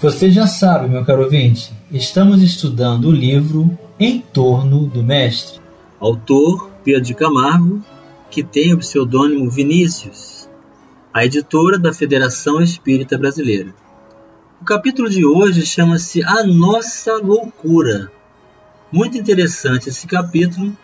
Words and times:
Você 0.00 0.30
já 0.30 0.46
sabe, 0.46 0.88
meu 0.88 1.04
caro 1.04 1.22
ouvinte, 1.22 1.72
estamos 1.90 2.42
estudando 2.42 3.06
o 3.06 3.12
livro 3.12 3.78
Em 3.98 4.20
Torno 4.20 4.86
do 4.86 5.02
Mestre. 5.02 5.60
Autor 5.98 6.70
Pedro 6.84 7.00
de 7.00 7.14
Camargo, 7.14 7.82
que 8.30 8.42
tem 8.42 8.74
o 8.74 8.78
pseudônimo 8.78 9.48
Vinícius, 9.48 10.46
a 11.12 11.24
editora 11.24 11.78
da 11.78 11.94
Federação 11.94 12.60
Espírita 12.60 13.16
Brasileira. 13.16 13.74
O 14.60 14.64
capítulo 14.64 15.08
de 15.08 15.24
hoje 15.24 15.64
chama-se 15.64 16.22
A 16.22 16.44
Nossa 16.44 17.16
Loucura. 17.16 18.10
Muito 18.92 19.16
interessante 19.16 19.88
esse 19.88 20.06
capítulo 20.06 20.76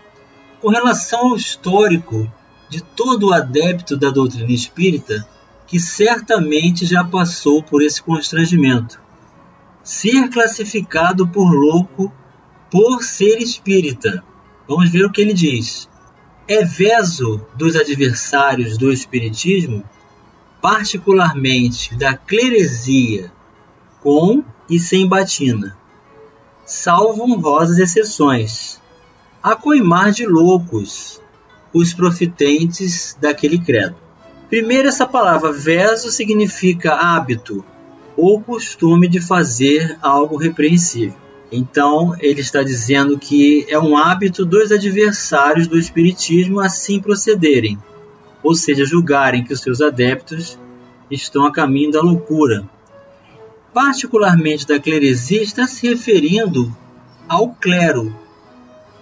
com 0.62 0.69
relação 0.69 1.31
ao 1.31 1.37
histórico 1.37 2.31
de 2.70 2.83
todo 2.83 3.34
adepto 3.34 3.97
da 3.98 4.09
doutrina 4.09 4.53
espírita 4.53 5.27
que 5.67 5.79
certamente 5.79 6.84
já 6.84 7.05
passou 7.05 7.62
por 7.62 7.81
esse 7.81 8.03
constrangimento. 8.03 9.01
Ser 9.91 10.29
classificado 10.29 11.27
por 11.27 11.53
louco 11.53 12.12
por 12.71 13.03
ser 13.03 13.39
espírita. 13.39 14.23
Vamos 14.69 14.89
ver 14.89 15.05
o 15.05 15.11
que 15.11 15.20
ele 15.20 15.34
diz. 15.34 15.89
É 16.47 16.64
veso 16.64 17.45
dos 17.56 17.75
adversários 17.75 18.79
do 18.79 18.92
espiritismo, 18.92 19.83
particularmente 20.62 21.92
da 21.97 22.14
cleresia, 22.14 23.33
com 24.01 24.45
e 24.69 24.79
sem 24.79 25.09
batina, 25.09 25.77
salvo 26.64 27.25
honrosas 27.25 27.79
exceções, 27.79 28.81
a 29.42 29.57
coimar 29.57 30.12
de 30.12 30.25
loucos 30.25 31.20
os 31.75 31.92
profitentes 31.92 33.19
daquele 33.20 33.59
credo. 33.59 33.97
Primeiro, 34.48 34.86
essa 34.86 35.05
palavra 35.05 35.53
verso 35.53 36.12
significa 36.12 36.95
hábito 36.95 37.64
ou 38.16 38.41
costume 38.41 39.08
de 39.08 39.20
fazer 39.20 39.98
algo 40.03 40.36
repreensível. 40.36 41.16
Então, 41.53 42.14
ele 42.20 42.41
está 42.41 42.62
dizendo 42.62 43.19
que 43.19 43.67
é 43.69 43.78
um 43.78 43.97
hábito 43.97 44.44
dos 44.44 44.70
adversários 44.70 45.67
do 45.67 45.78
Espiritismo 45.78 46.61
assim 46.61 47.00
procederem, 47.00 47.78
ou 48.42 48.55
seja, 48.55 48.84
julgarem 48.84 49.42
que 49.42 49.52
os 49.52 49.61
seus 49.61 49.80
adeptos 49.80 50.58
estão 51.11 51.44
a 51.44 51.52
caminho 51.52 51.91
da 51.91 52.00
loucura. 52.00 52.69
Particularmente 53.75 54.67
da 54.67 54.78
cleresia, 54.78 55.42
está 55.42 55.67
se 55.67 55.89
referindo 55.89 56.74
ao 57.28 57.48
clero. 57.55 58.14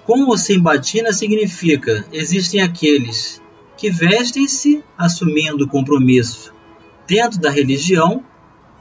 Como 0.04 0.36
sem 0.38 0.58
batina 0.58 1.12
significa, 1.12 2.04
existem 2.10 2.62
aqueles 2.62 3.42
que 3.76 3.90
vestem-se 3.90 4.82
assumindo 4.96 5.68
compromisso 5.68 6.52
dentro 7.06 7.38
da 7.38 7.50
religião, 7.50 8.22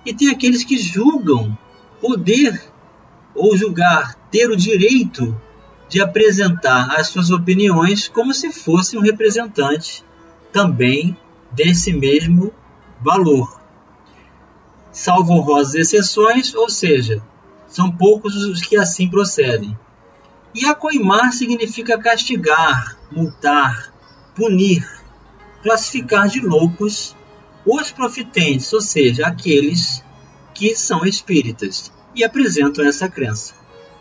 e 0.08 0.14
tem 0.14 0.30
aqueles 0.30 0.64
que 0.64 0.78
julgam 0.78 1.56
poder 2.00 2.72
ou 3.36 3.58
julgar 3.58 4.16
ter 4.32 4.50
o 4.50 4.56
direito 4.56 5.40
de 5.90 6.02
apresentar 6.02 6.96
as 6.98 7.10
suas 7.10 7.30
opiniões 7.30 8.08
como 8.08 8.34
se 8.34 8.50
fosse 8.50 8.98
um 8.98 9.02
representante 9.02 10.06
também 10.50 11.18
desse 11.52 11.92
mesmo 11.92 12.54
valor. 13.02 13.60
Salvo 14.94 15.34
honrosas 15.34 15.76
exceções, 15.76 16.56
ou 16.56 16.70
seja, 16.70 17.22
são 17.68 17.92
poucos 17.92 18.34
os 18.34 18.62
que 18.62 18.78
assim 18.78 19.10
procedem. 19.10 19.78
E 20.56 20.66
acoimar 20.66 21.34
significa 21.34 21.98
castigar, 21.98 22.98
multar, 23.12 23.94
punir, 24.34 24.88
classificar 25.62 26.30
de 26.30 26.40
loucos 26.40 27.14
os 27.68 27.92
profitentes, 27.92 28.72
ou 28.72 28.82
seja, 28.82 29.28
aqueles 29.28 30.02
que 30.54 30.76
são 30.76 31.06
espíritas 31.06 31.92
e 32.16 32.24
apresentam 32.24 32.86
essa 32.86 33.10
crença. 33.10 33.54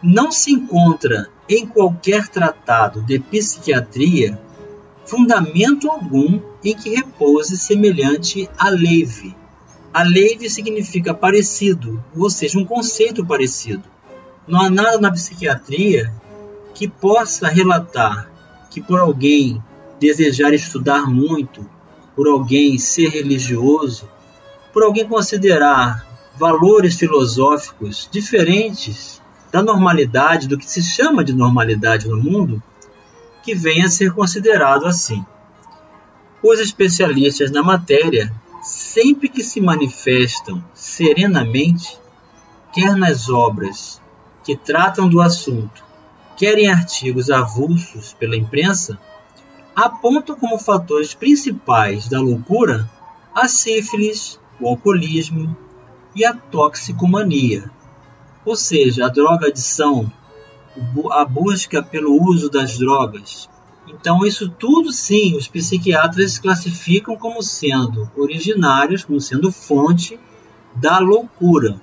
Não 0.03 0.31
se 0.31 0.53
encontra 0.53 1.28
em 1.49 1.66
qualquer 1.66 2.28
tratado 2.28 3.03
de 3.03 3.19
psiquiatria 3.19 4.41
fundamento 5.04 5.91
algum 5.91 6.41
em 6.65 6.75
que 6.75 6.91
repouse 6.91 7.56
semelhante 7.56 8.49
a 8.59 8.69
leve. 8.69 9.34
A 9.93 10.03
leve 10.03 10.50
significa 10.50 11.15
parecido, 11.15 12.03
ou 12.15 12.28
seja, 12.28 12.59
um 12.59 12.65
conceito 12.65 13.25
parecido. 13.25 13.84
Não 14.47 14.60
há 14.60 14.71
nada 14.71 14.98
na 14.98 15.10
psiquiatria 15.10 16.12
que 16.75 16.87
possa 16.87 17.48
relatar 17.48 18.31
que 18.71 18.81
por 18.83 18.98
alguém 18.98 19.62
desejar 19.98 20.53
estudar 20.53 21.06
muito, 21.06 21.69
por 22.16 22.27
alguém 22.27 22.78
ser 22.78 23.10
religioso, 23.10 24.09
por 24.72 24.82
alguém 24.82 25.06
considerar 25.06 26.06
valores 26.38 26.97
filosóficos 26.97 28.09
diferentes 28.10 29.21
da 29.53 29.62
normalidade, 29.62 30.49
do 30.49 30.59
que 30.59 30.69
se 30.69 30.82
chama 30.82 31.22
de 31.22 31.32
normalidade 31.32 32.09
no 32.09 32.16
mundo, 32.16 32.62
que 33.43 33.54
venha 33.54 33.87
a 33.87 33.91
ser 33.91 34.12
considerado 34.12 34.87
assim. 34.87 35.25
Os 36.43 36.59
especialistas 36.59 37.50
na 37.50 37.62
matéria, 37.62 38.33
sempre 38.62 39.28
que 39.28 39.43
se 39.43 39.60
manifestam 39.60 40.65
serenamente, 40.75 41.98
quer 42.72 42.97
nas 42.97 43.28
obras 43.28 44.00
que 44.43 44.56
tratam 44.56 45.09
do 45.09 45.21
assunto, 45.21 45.84
quer 46.37 46.59
em 46.59 46.69
artigos 46.69 47.31
avulsos 47.31 48.12
pela 48.12 48.37
imprensa, 48.37 48.98
apontam 49.77 50.35
como 50.35 50.59
fatores 50.59 51.13
principais 51.13 52.09
da 52.09 52.19
loucura 52.19 52.91
a 53.35 53.47
sífilis, 53.47 54.41
o 54.59 54.67
alcoolismo 54.67 55.55
e 56.15 56.25
a 56.25 56.33
toxicomania, 56.33 57.71
ou 58.43 58.57
seja, 58.57 59.05
a 59.05 59.09
droga-adição, 59.11 60.11
a 61.13 61.25
busca 61.27 61.83
pelo 61.83 62.19
uso 62.23 62.49
das 62.49 62.79
drogas. 62.79 63.51
Então, 63.87 64.25
isso 64.25 64.49
tudo 64.49 64.91
sim, 64.91 65.37
os 65.37 65.47
psiquiatras 65.47 66.39
classificam 66.39 67.15
como 67.15 67.43
sendo 67.43 68.11
originários, 68.17 69.05
como 69.05 69.21
sendo 69.21 69.53
fonte 69.53 70.19
da 70.75 70.99
loucura. 70.99 71.79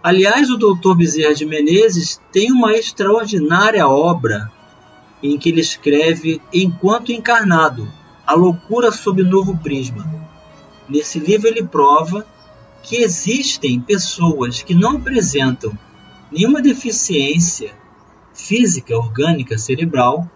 Aliás, 0.00 0.48
o 0.48 0.56
Dr. 0.56 0.94
Bezerra 0.94 1.34
de 1.34 1.44
Menezes 1.44 2.20
tem 2.32 2.52
uma 2.52 2.72
extraordinária 2.72 3.86
obra 3.86 4.50
em 5.22 5.38
que 5.38 5.48
ele 5.48 5.60
escreve 5.60 6.40
Enquanto 6.52 7.12
Encarnado, 7.12 7.90
a 8.26 8.34
loucura 8.34 8.90
sob 8.92 9.22
novo 9.22 9.56
prisma. 9.58 10.08
Nesse 10.88 11.18
livro 11.18 11.48
ele 11.48 11.64
prova 11.64 12.26
que 12.82 12.96
existem 12.96 13.80
pessoas 13.80 14.62
que 14.62 14.74
não 14.74 14.96
apresentam 14.96 15.76
nenhuma 16.30 16.62
deficiência 16.62 17.74
física, 18.32 18.96
orgânica, 18.96 19.58
cerebral, 19.58 20.28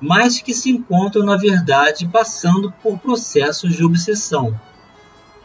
mas 0.00 0.40
que 0.40 0.54
se 0.54 0.70
encontram, 0.70 1.24
na 1.24 1.36
verdade, 1.36 2.08
passando 2.08 2.72
por 2.82 2.98
processos 2.98 3.76
de 3.76 3.84
obsessão. 3.84 4.58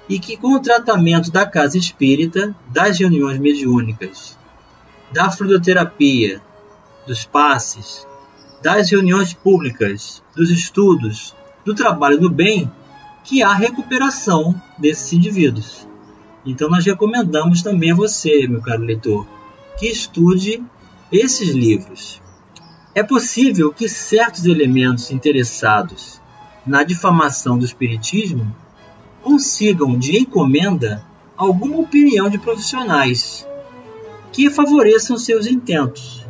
E 0.09 0.19
que, 0.19 0.37
com 0.37 0.53
o 0.53 0.61
tratamento 0.61 1.29
da 1.29 1.45
casa 1.45 1.77
espírita, 1.77 2.55
das 2.67 2.97
reuniões 2.97 3.39
mediúnicas, 3.39 4.37
da 5.11 5.29
fluidoterapia, 5.29 6.41
dos 7.05 7.25
passes, 7.25 8.07
das 8.61 8.89
reuniões 8.89 9.33
públicas, 9.33 10.23
dos 10.35 10.49
estudos, 10.49 11.35
do 11.63 11.75
trabalho 11.75 12.19
do 12.19 12.29
bem, 12.29 12.71
que 13.23 13.43
há 13.43 13.53
recuperação 13.53 14.59
desses 14.77 15.13
indivíduos. 15.13 15.87
Então 16.45 16.69
nós 16.69 16.85
recomendamos 16.85 17.61
também 17.61 17.91
a 17.91 17.95
você, 17.95 18.47
meu 18.47 18.61
caro 18.61 18.83
leitor, 18.83 19.27
que 19.77 19.87
estude 19.87 20.63
esses 21.11 21.49
livros. 21.49 22.21
É 22.95 23.03
possível 23.03 23.71
que 23.71 23.87
certos 23.87 24.45
elementos 24.45 25.11
interessados 25.11 26.21
na 26.65 26.83
difamação 26.83 27.57
do 27.57 27.65
espiritismo 27.65 28.55
consigam 29.21 29.97
de 29.97 30.17
encomenda 30.17 31.03
alguma 31.35 31.77
opinião 31.77 32.29
de 32.29 32.37
profissionais 32.37 33.45
que 34.31 34.49
favoreçam 34.49 35.17
seus 35.17 35.47
intentos 35.47 36.26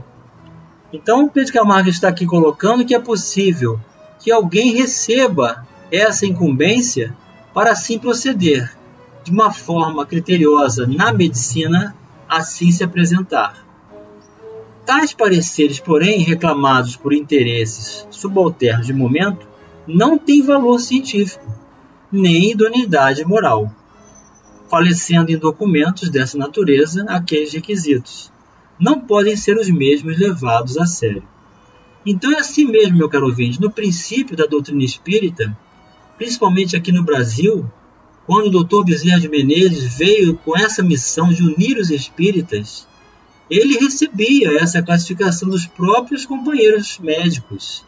então, 0.91 1.27
Pedro 1.27 1.53
Camargo 1.53 1.89
está 1.89 2.07
aqui 2.07 2.25
colocando 2.25 2.85
que 2.85 2.95
é 2.95 2.99
possível 2.99 3.79
que 4.19 4.31
alguém 4.31 4.73
receba 4.73 5.65
essa 5.91 6.25
incumbência 6.25 7.15
para 7.53 7.71
assim 7.71 7.99
proceder 7.99 8.71
de 9.23 9.31
uma 9.31 9.51
forma 9.51 10.05
criteriosa 10.05 10.87
na 10.87 11.11
medicina, 11.11 11.93
assim 12.29 12.71
se 12.71 12.83
apresentar. 12.83 13.65
Tais 14.85 15.13
pareceres, 15.13 15.79
porém, 15.79 16.19
reclamados 16.19 16.95
por 16.95 17.11
interesses 17.11 18.07
subalternos 18.09 18.87
de 18.87 18.93
momento, 18.93 19.45
não 19.85 20.17
têm 20.17 20.41
valor 20.41 20.79
científico, 20.79 21.45
nem 22.09 22.51
idoneidade 22.51 23.25
moral, 23.25 23.69
falecendo 24.69 25.29
em 25.29 25.37
documentos 25.37 26.09
dessa 26.09 26.37
natureza 26.37 27.03
aqueles 27.09 27.51
requisitos. 27.51 28.31
Não 28.79 28.99
podem 28.99 29.35
ser 29.35 29.57
os 29.57 29.69
mesmos 29.69 30.17
levados 30.17 30.77
a 30.77 30.85
sério. 30.85 31.23
Então 32.05 32.31
é 32.31 32.39
assim 32.39 32.65
mesmo, 32.65 32.97
meu 32.97 33.09
caro 33.09 33.25
ouvinte, 33.25 33.59
no 33.59 33.71
princípio 33.71 34.35
da 34.35 34.45
doutrina 34.45 34.83
espírita, 34.83 35.57
principalmente 36.17 36.75
aqui 36.75 36.91
no 36.91 37.03
Brasil, 37.03 37.69
quando 38.25 38.47
o 38.47 38.63
Dr. 38.63 38.83
Bezerra 38.83 39.19
de 39.19 39.29
Menezes 39.29 39.97
veio 39.97 40.37
com 40.37 40.57
essa 40.57 40.83
missão 40.83 41.29
de 41.29 41.43
unir 41.43 41.77
os 41.77 41.89
espíritas, 41.89 42.87
ele 43.49 43.77
recebia 43.77 44.61
essa 44.61 44.81
classificação 44.81 45.49
dos 45.49 45.65
próprios 45.65 46.25
companheiros 46.25 46.99
médicos, 46.99 47.85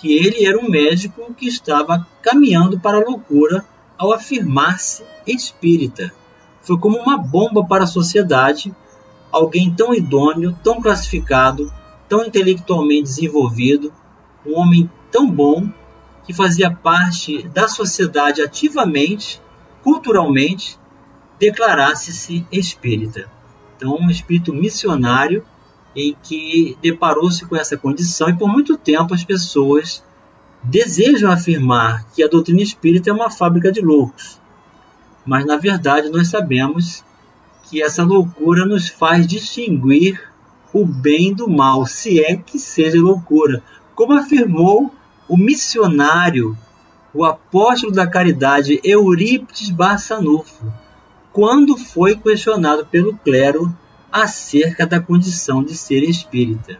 que 0.00 0.12
ele 0.12 0.46
era 0.46 0.58
um 0.58 0.68
médico 0.68 1.34
que 1.34 1.46
estava 1.46 2.06
caminhando 2.22 2.80
para 2.80 2.96
a 2.96 3.04
loucura 3.04 3.64
ao 3.96 4.12
afirmar-se 4.12 5.04
espírita. 5.26 6.12
Foi 6.62 6.78
como 6.78 6.98
uma 6.98 7.18
bomba 7.18 7.64
para 7.66 7.84
a 7.84 7.86
sociedade, 7.86 8.74
alguém 9.34 9.74
tão 9.74 9.92
idôneo, 9.92 10.56
tão 10.62 10.80
classificado, 10.80 11.72
tão 12.08 12.24
intelectualmente 12.24 13.02
desenvolvido, 13.02 13.92
um 14.46 14.58
homem 14.58 14.90
tão 15.10 15.28
bom 15.28 15.68
que 16.24 16.32
fazia 16.32 16.70
parte 16.70 17.46
da 17.48 17.66
sociedade 17.66 18.40
ativamente, 18.40 19.40
culturalmente, 19.82 20.78
declarasse-se 21.38 22.46
espírita. 22.50 23.28
Então, 23.76 23.96
um 23.96 24.08
espírito 24.08 24.54
missionário 24.54 25.44
em 25.96 26.16
que 26.22 26.78
deparou-se 26.80 27.44
com 27.46 27.56
essa 27.56 27.76
condição 27.76 28.28
e 28.28 28.36
por 28.36 28.48
muito 28.48 28.76
tempo 28.76 29.14
as 29.14 29.24
pessoas 29.24 30.02
desejam 30.62 31.30
afirmar 31.30 32.06
que 32.14 32.22
a 32.22 32.28
doutrina 32.28 32.62
espírita 32.62 33.10
é 33.10 33.12
uma 33.12 33.30
fábrica 33.30 33.70
de 33.70 33.80
loucos. 33.80 34.40
Mas 35.26 35.44
na 35.44 35.56
verdade 35.56 36.08
nós 36.08 36.28
sabemos 36.28 37.04
que 37.68 37.82
essa 37.82 38.02
loucura 38.02 38.64
nos 38.64 38.88
faz 38.88 39.26
distinguir 39.26 40.20
o 40.72 40.84
bem 40.84 41.32
do 41.32 41.48
mal, 41.48 41.86
se 41.86 42.20
é 42.22 42.36
que 42.36 42.58
seja 42.58 43.00
loucura. 43.00 43.62
Como 43.94 44.12
afirmou 44.12 44.92
o 45.28 45.36
missionário, 45.36 46.56
o 47.12 47.24
apóstolo 47.24 47.92
da 47.92 48.06
caridade 48.06 48.80
Eurípides 48.82 49.70
Barçanufo, 49.70 50.72
quando 51.32 51.76
foi 51.76 52.16
questionado 52.16 52.84
pelo 52.86 53.16
clero 53.18 53.72
acerca 54.10 54.86
da 54.86 55.00
condição 55.00 55.62
de 55.62 55.76
ser 55.76 56.02
espírita. 56.02 56.78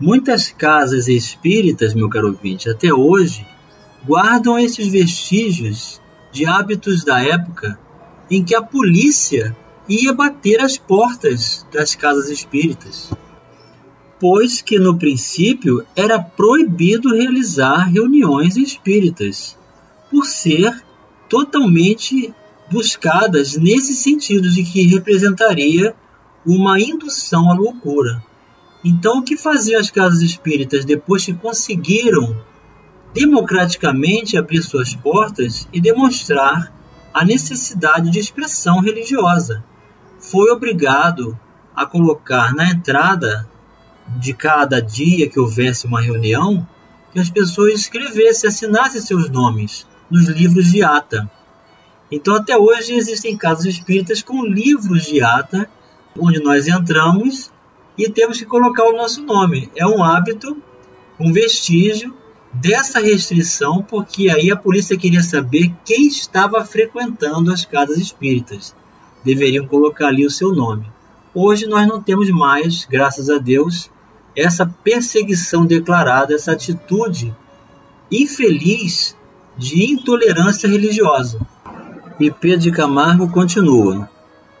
Muitas 0.00 0.50
casas 0.50 1.08
espíritas, 1.08 1.94
meu 1.94 2.08
caro 2.08 2.28
ouvinte, 2.28 2.68
até 2.68 2.92
hoje, 2.92 3.46
guardam 4.04 4.58
esses 4.58 4.88
vestígios 4.88 6.00
de 6.32 6.46
hábitos 6.46 7.04
da 7.04 7.22
época 7.22 7.78
em 8.30 8.42
que 8.42 8.54
a 8.54 8.62
polícia 8.62 9.56
ia 9.88 10.12
bater 10.12 10.60
as 10.60 10.78
portas 10.78 11.66
das 11.72 11.94
casas 11.94 12.30
espíritas, 12.30 13.12
pois 14.18 14.62
que 14.62 14.78
no 14.78 14.98
princípio 14.98 15.84
era 15.94 16.18
proibido 16.18 17.14
realizar 17.14 17.84
reuniões 17.84 18.56
espíritas, 18.56 19.58
por 20.10 20.24
ser 20.24 20.82
totalmente 21.28 22.32
buscadas 22.70 23.56
nesse 23.56 23.94
sentido 23.94 24.48
de 24.48 24.62
que 24.62 24.86
representaria 24.86 25.94
uma 26.46 26.80
indução 26.80 27.50
à 27.50 27.54
loucura. 27.54 28.24
Então, 28.82 29.18
o 29.18 29.22
que 29.22 29.36
faziam 29.36 29.80
as 29.80 29.90
casas 29.90 30.22
espíritas 30.22 30.84
depois 30.84 31.24
que 31.24 31.34
conseguiram 31.34 32.36
democraticamente 33.12 34.36
abrir 34.36 34.62
suas 34.62 34.94
portas 34.94 35.68
e 35.72 35.80
demonstrar 35.80 36.72
a 37.12 37.24
necessidade 37.24 38.10
de 38.10 38.18
expressão 38.18 38.80
religiosa? 38.80 39.64
Foi 40.30 40.50
obrigado 40.50 41.38
a 41.76 41.84
colocar 41.84 42.54
na 42.54 42.70
entrada 42.70 43.46
de 44.18 44.32
cada 44.32 44.80
dia 44.80 45.28
que 45.28 45.38
houvesse 45.38 45.86
uma 45.86 46.00
reunião 46.00 46.66
que 47.12 47.20
as 47.20 47.28
pessoas 47.28 47.74
escrevessem, 47.74 48.48
assinassem 48.48 49.02
seus 49.02 49.28
nomes 49.28 49.86
nos 50.10 50.26
livros 50.26 50.72
de 50.72 50.82
ata. 50.82 51.30
Então, 52.10 52.36
até 52.36 52.56
hoje, 52.56 52.94
existem 52.94 53.36
casas 53.36 53.66
espíritas 53.66 54.22
com 54.22 54.46
livros 54.46 55.04
de 55.04 55.22
ata, 55.22 55.68
onde 56.18 56.42
nós 56.42 56.66
entramos 56.66 57.52
e 57.96 58.08
temos 58.08 58.38
que 58.38 58.46
colocar 58.46 58.84
o 58.84 58.96
nosso 58.96 59.22
nome. 59.22 59.70
É 59.76 59.86
um 59.86 60.02
hábito, 60.02 60.56
um 61.20 61.34
vestígio 61.34 62.16
dessa 62.50 62.98
restrição, 62.98 63.82
porque 63.82 64.30
aí 64.30 64.50
a 64.50 64.56
polícia 64.56 64.96
queria 64.96 65.22
saber 65.22 65.70
quem 65.84 66.06
estava 66.06 66.64
frequentando 66.64 67.52
as 67.52 67.66
casas 67.66 67.98
espíritas. 67.98 68.74
Deveriam 69.24 69.66
colocar 69.66 70.08
ali 70.08 70.26
o 70.26 70.30
seu 70.30 70.52
nome. 70.52 70.86
Hoje 71.34 71.66
nós 71.66 71.86
não 71.88 72.02
temos 72.02 72.30
mais, 72.30 72.84
graças 72.84 73.30
a 73.30 73.38
Deus, 73.38 73.90
essa 74.36 74.66
perseguição 74.66 75.64
declarada, 75.64 76.34
essa 76.34 76.52
atitude 76.52 77.34
infeliz 78.10 79.16
de 79.56 79.90
intolerância 79.92 80.68
religiosa. 80.68 81.40
E 82.20 82.30
Pedro 82.30 82.60
de 82.60 82.70
Camargo 82.70 83.30
continua: 83.30 84.08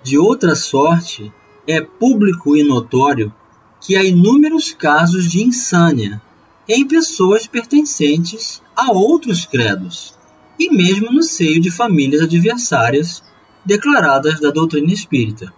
De 0.02 0.18
outra 0.18 0.54
sorte, 0.54 1.32
é 1.66 1.80
público 1.80 2.56
e 2.56 2.64
notório 2.64 3.32
que 3.80 3.96
há 3.96 4.02
inúmeros 4.02 4.72
casos 4.72 5.30
de 5.30 5.42
insânia 5.42 6.20
em 6.68 6.86
pessoas 6.86 7.46
pertencentes 7.46 8.62
a 8.74 8.90
outros 8.90 9.44
credos, 9.44 10.14
e 10.58 10.70
mesmo 10.70 11.12
no 11.12 11.22
seio 11.22 11.60
de 11.60 11.70
famílias 11.70 12.22
adversárias 12.22 13.22
declaradas 13.64 14.40
da 14.40 14.50
doutrina 14.50 14.92
espírita. 14.92 15.52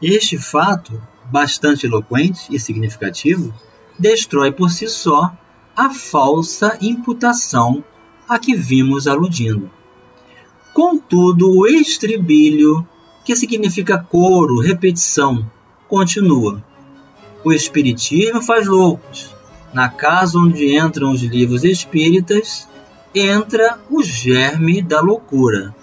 Este 0.00 0.38
fato, 0.38 1.00
bastante 1.30 1.86
eloquente 1.86 2.54
e 2.54 2.58
significativo, 2.58 3.52
destrói 3.98 4.52
por 4.52 4.70
si 4.70 4.88
só 4.88 5.32
a 5.76 5.90
falsa 5.90 6.78
imputação 6.80 7.82
a 8.28 8.38
que 8.38 8.54
vimos 8.54 9.06
aludindo. 9.06 9.70
Contudo, 10.72 11.50
o 11.50 11.66
estribilho, 11.66 12.86
que 13.24 13.36
significa 13.36 13.98
coro, 13.98 14.60
repetição, 14.60 15.48
continua. 15.88 16.62
O 17.44 17.52
Espiritismo 17.52 18.42
faz 18.42 18.66
loucos. 18.66 19.34
Na 19.72 19.88
casa 19.88 20.38
onde 20.38 20.76
entram 20.76 21.10
os 21.10 21.22
livros 21.22 21.64
espíritas, 21.64 22.68
entra 23.14 23.78
o 23.90 24.02
germe 24.02 24.80
da 24.80 25.00
loucura. 25.00 25.74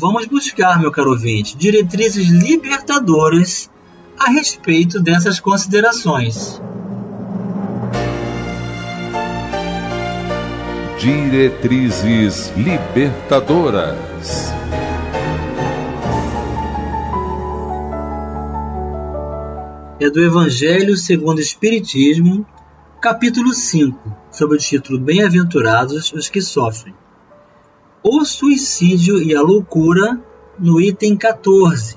Vamos 0.00 0.24
buscar, 0.24 0.80
meu 0.80 0.90
caro 0.90 1.10
ouvinte, 1.10 1.54
diretrizes 1.58 2.30
libertadoras 2.30 3.70
a 4.18 4.30
respeito 4.30 4.98
dessas 4.98 5.38
considerações. 5.38 6.58
Diretrizes 10.98 12.50
Libertadoras. 12.56 14.50
É 20.00 20.08
do 20.08 20.24
Evangelho 20.24 20.96
segundo 20.96 21.36
o 21.36 21.42
Espiritismo, 21.42 22.46
capítulo 23.02 23.52
5, 23.52 24.16
sob 24.32 24.54
o 24.54 24.58
título 24.58 24.98
Bem-aventurados 24.98 26.10
os 26.14 26.30
que 26.30 26.40
sofrem. 26.40 26.94
O 28.02 28.24
suicídio 28.24 29.22
e 29.22 29.36
a 29.36 29.42
loucura, 29.42 30.18
no 30.58 30.80
item 30.80 31.18
14. 31.18 31.96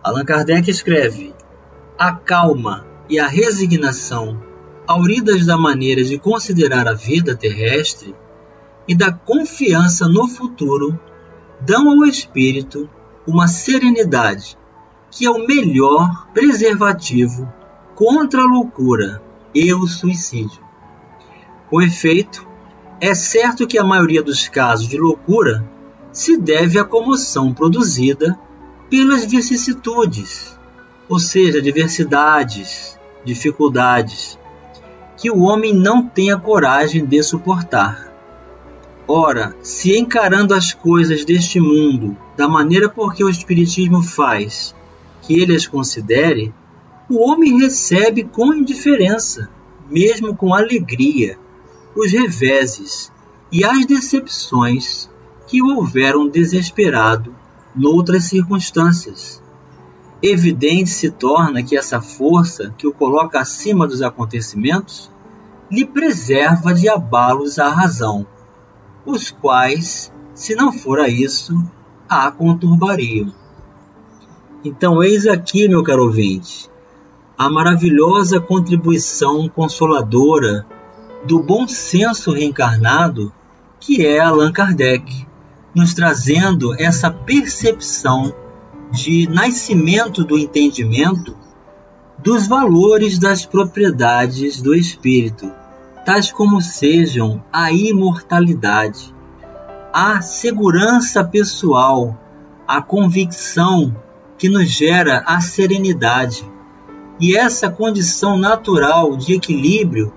Allan 0.00 0.24
Kardec 0.24 0.70
escreve: 0.70 1.34
A 1.98 2.12
calma 2.12 2.86
e 3.10 3.18
a 3.18 3.26
resignação 3.26 4.40
auridas 4.86 5.44
da 5.44 5.58
maneira 5.58 6.04
de 6.04 6.16
considerar 6.16 6.86
a 6.86 6.94
vida 6.94 7.34
terrestre 7.34 8.14
e 8.86 8.94
da 8.94 9.12
confiança 9.12 10.06
no 10.06 10.28
futuro, 10.28 10.96
dão 11.60 11.90
ao 11.90 12.04
espírito 12.04 12.88
uma 13.26 13.48
serenidade 13.48 14.56
que 15.10 15.26
é 15.26 15.30
o 15.30 15.44
melhor 15.44 16.28
preservativo 16.32 17.52
contra 17.96 18.42
a 18.42 18.46
loucura 18.46 19.20
e 19.52 19.74
o 19.74 19.88
suicídio. 19.88 20.64
Com 21.68 21.82
efeito, 21.82 22.46
é 23.00 23.14
certo 23.14 23.66
que 23.66 23.78
a 23.78 23.84
maioria 23.84 24.22
dos 24.22 24.48
casos 24.48 24.88
de 24.88 24.96
loucura 24.96 25.64
se 26.12 26.36
deve 26.36 26.78
à 26.78 26.84
comoção 26.84 27.52
produzida 27.52 28.38
pelas 28.88 29.24
vicissitudes, 29.24 30.58
ou 31.08 31.18
seja, 31.18 31.58
adversidades, 31.58 32.98
dificuldades, 33.24 34.38
que 35.16 35.30
o 35.30 35.40
homem 35.40 35.74
não 35.74 36.06
tem 36.06 36.30
a 36.30 36.38
coragem 36.38 37.04
de 37.04 37.22
suportar. 37.22 38.12
Ora, 39.06 39.54
se 39.62 39.96
encarando 39.96 40.54
as 40.54 40.72
coisas 40.72 41.24
deste 41.24 41.60
mundo 41.60 42.16
da 42.36 42.48
maneira 42.48 42.88
por 42.88 43.14
que 43.14 43.22
o 43.22 43.28
Espiritismo 43.28 44.02
faz 44.02 44.74
que 45.22 45.40
ele 45.40 45.54
as 45.54 45.66
considere, 45.66 46.52
o 47.08 47.18
homem 47.28 47.58
recebe 47.58 48.24
com 48.24 48.54
indiferença, 48.54 49.48
mesmo 49.88 50.34
com 50.34 50.54
alegria, 50.54 51.38
os 51.96 52.12
reveses 52.12 53.10
e 53.50 53.64
as 53.64 53.86
decepções 53.86 55.08
que 55.46 55.62
o 55.62 55.76
houveram 55.76 56.28
desesperado 56.28 57.34
noutras 57.74 58.24
circunstâncias. 58.24 59.42
Evidente 60.22 60.90
se 60.90 61.10
torna 61.10 61.62
que 61.62 61.76
essa 61.76 62.00
força 62.00 62.74
que 62.76 62.86
o 62.86 62.92
coloca 62.92 63.40
acima 63.40 63.86
dos 63.86 64.02
acontecimentos 64.02 65.10
lhe 65.70 65.84
preserva 65.84 66.72
de 66.72 66.88
abalos 66.88 67.58
à 67.58 67.68
razão, 67.68 68.26
os 69.04 69.30
quais, 69.30 70.12
se 70.34 70.54
não 70.54 70.72
fora 70.72 71.08
isso, 71.08 71.54
a 72.08 72.30
conturbariam. 72.30 73.32
Então, 74.64 75.02
eis 75.02 75.26
aqui, 75.26 75.68
meu 75.68 75.82
caro 75.82 76.04
ouvinte, 76.04 76.70
a 77.38 77.50
maravilhosa 77.50 78.40
contribuição 78.40 79.48
consoladora 79.48 80.66
do 81.24 81.42
bom 81.42 81.66
senso 81.66 82.32
reencarnado 82.32 83.32
que 83.80 84.04
é 84.06 84.18
Allan 84.18 84.52
Kardec, 84.52 85.26
nos 85.74 85.94
trazendo 85.94 86.74
essa 86.80 87.10
percepção 87.10 88.34
de 88.90 89.28
nascimento 89.28 90.24
do 90.24 90.38
entendimento 90.38 91.36
dos 92.18 92.46
valores 92.46 93.18
das 93.18 93.44
propriedades 93.44 94.60
do 94.60 94.74
espírito, 94.74 95.52
tais 96.04 96.32
como 96.32 96.60
sejam 96.60 97.44
a 97.52 97.70
imortalidade, 97.72 99.14
a 99.92 100.20
segurança 100.20 101.22
pessoal, 101.22 102.18
a 102.66 102.80
convicção 102.80 103.94
que 104.38 104.48
nos 104.48 104.68
gera 104.68 105.22
a 105.26 105.40
serenidade 105.40 106.44
e 107.18 107.36
essa 107.36 107.70
condição 107.70 108.36
natural 108.36 109.16
de 109.16 109.34
equilíbrio 109.34 110.12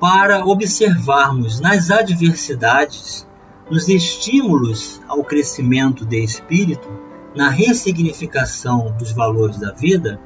para 0.00 0.44
observarmos 0.44 1.60
nas 1.60 1.90
adversidades, 1.90 3.26
nos 3.70 3.88
estímulos 3.88 5.00
ao 5.08 5.24
crescimento 5.24 6.04
de 6.04 6.22
espírito, 6.22 6.88
na 7.34 7.48
ressignificação 7.48 8.94
dos 8.98 9.12
valores 9.12 9.58
da 9.58 9.72
vida, 9.72 10.20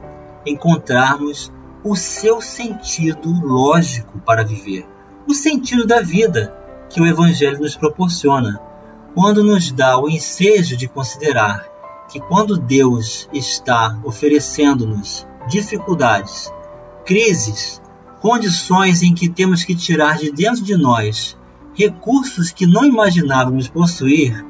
encontrarmos 0.45 1.53
o 1.85 1.95
seu 1.95 2.41
sentido 2.41 3.31
lógico 3.43 4.19
para 4.19 4.45
viver, 4.45 4.87
o 5.27 5.35
sentido 5.35 5.87
da 5.87 6.01
vida 6.01 6.55
que 6.91 7.01
o 7.01 7.07
Evangelho 7.07 7.61
nos 7.61 7.77
proporciona, 7.77 8.61
quando 9.15 9.45
nos 9.45 9.71
dá 9.71 9.99
o 9.99 10.09
ensejo 10.09 10.77
de 10.77 10.89
considerar 10.89 11.67
que 12.11 12.19
quando 12.19 12.59
Deus 12.59 13.29
está 13.33 13.99
oferecendo-nos 14.03 15.27
dificuldades, 15.49 16.53
crises, 17.05 17.81
condições 18.21 19.03
em 19.03 19.15
que 19.15 19.29
temos 19.29 19.65
que 19.65 19.75
tirar 19.75 20.19
de 20.19 20.31
dentro 20.31 20.63
de 20.63 20.77
nós 20.77 21.37
recursos 21.75 22.51
que 22.51 22.67
não 22.67 22.85
imaginávamos 22.85 23.69
possuir, 23.69 24.45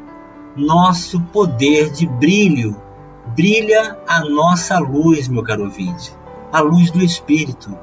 nosso 0.57 1.21
poder 1.21 1.91
de 1.91 2.07
brilho 2.07 2.77
brilha 3.37 3.99
a 4.07 4.21
nossa 4.21 4.79
luz, 4.79 5.29
meu 5.29 5.43
caro 5.43 5.65
ouvinte, 5.65 6.13
a 6.53 6.61
luz 6.61 6.91
do 6.91 7.03
Espírito, 7.03 7.77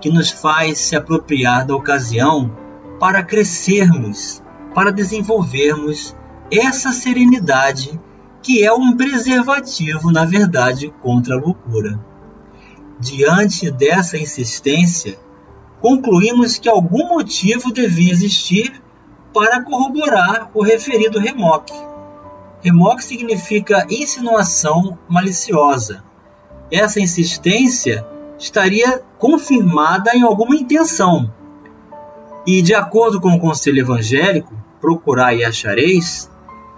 que 0.00 0.10
nos 0.10 0.30
faz 0.30 0.78
se 0.78 0.96
apropriar 0.96 1.64
da 1.64 1.74
ocasião 1.74 2.50
para 2.98 3.22
crescermos, 3.22 4.42
para 4.74 4.92
desenvolvermos 4.92 6.16
essa 6.50 6.92
serenidade 6.92 7.98
que 8.42 8.64
é 8.64 8.72
um 8.72 8.96
preservativo, 8.96 10.10
na 10.10 10.24
verdade, 10.24 10.92
contra 11.02 11.34
a 11.34 11.38
loucura. 11.38 11.98
Diante 12.98 13.70
dessa 13.70 14.16
insistência, 14.18 15.18
concluímos 15.80 16.58
que 16.58 16.68
algum 16.68 17.08
motivo 17.08 17.72
devia 17.72 18.12
existir 18.12 18.82
para 19.32 19.62
corroborar 19.62 20.50
o 20.54 20.62
referido 20.62 21.18
remoque. 21.18 21.74
Remoque 22.60 23.04
significa 23.04 23.86
insinuação 23.88 24.98
maliciosa. 25.08 26.02
Essa 26.70 27.00
insistência 27.00 28.06
estaria 28.38 29.02
confirmada 29.18 30.14
em 30.14 30.22
alguma 30.22 30.56
intenção. 30.56 31.32
E, 32.46 32.62
de 32.62 32.74
acordo 32.74 33.20
com 33.20 33.30
o 33.30 33.40
conselho 33.40 33.80
evangélico, 33.80 34.54
procurai 34.80 35.38
e 35.38 35.44
achareis, 35.44 36.30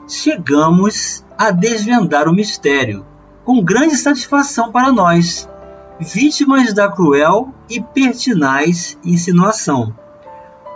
chegamos 0.09 1.25
a 1.39 1.51
desvendar 1.51 2.29
o 2.29 2.33
mistério, 2.33 3.07
com 3.45 3.63
grande 3.63 3.97
satisfação 3.97 4.71
para 4.71 4.93
nós, 4.93 5.49
vítimas 6.01 6.73
da 6.73 6.91
cruel 6.91 7.53
e 7.69 7.81
pertinaz 7.81 8.99
insinuação. 9.05 9.95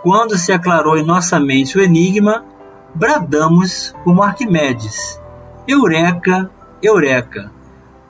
Quando 0.03 0.37
se 0.37 0.51
aclarou 0.53 0.97
em 0.97 1.03
nossa 1.03 1.39
mente 1.39 1.77
o 1.77 1.81
enigma, 1.81 2.45
bradamos 2.93 3.93
como 4.03 4.21
Arquimedes: 4.21 5.19
Eureka, 5.67 6.49
Eureka! 6.81 7.51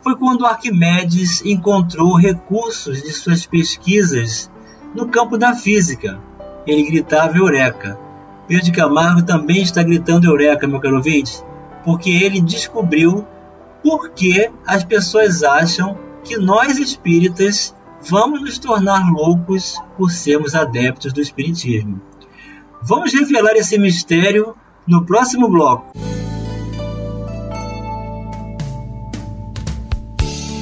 Foi 0.01 0.15
quando 0.17 0.45
Arquimedes 0.45 1.43
encontrou 1.45 2.15
recursos 2.15 3.01
de 3.01 3.11
suas 3.11 3.45
pesquisas 3.45 4.51
no 4.93 5.07
campo 5.07 5.37
da 5.37 5.55
física. 5.55 6.19
Ele 6.67 6.83
gritava 6.83 7.37
Eureka. 7.37 7.97
Pedro 8.47 8.71
Camargo 8.73 9.23
também 9.23 9.63
está 9.63 9.81
gritando 9.81 10.25
Eureka, 10.25 10.67
meu 10.67 10.79
caro 10.79 10.97
ouvinte, 10.97 11.41
porque 11.83 12.11
ele 12.11 12.41
descobriu 12.41 13.25
por 13.81 14.09
que 14.09 14.51
as 14.67 14.83
pessoas 14.83 15.41
acham 15.41 15.97
que 16.25 16.37
nós 16.37 16.77
espíritas 16.79 17.73
vamos 18.01 18.41
nos 18.41 18.57
tornar 18.57 19.09
loucos 19.11 19.79
por 19.95 20.11
sermos 20.11 20.55
adeptos 20.55 21.13
do 21.13 21.21
espiritismo. 21.21 22.01
Vamos 22.81 23.13
revelar 23.13 23.55
esse 23.55 23.77
mistério 23.77 24.55
no 24.87 25.05
próximo 25.05 25.47
bloco. 25.47 25.93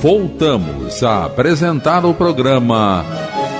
Voltamos 0.00 1.02
a 1.02 1.24
apresentar 1.26 2.04
o 2.04 2.14
programa 2.14 3.04